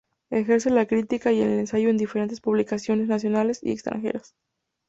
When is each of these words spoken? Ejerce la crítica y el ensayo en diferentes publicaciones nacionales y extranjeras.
Ejerce 0.31 0.71
la 0.71 0.87
crítica 0.87 1.31
y 1.31 1.41
el 1.41 1.59
ensayo 1.59 1.89
en 1.89 1.97
diferentes 1.97 2.41
publicaciones 2.41 3.07
nacionales 3.07 3.59
y 3.61 3.71
extranjeras. 3.71 4.33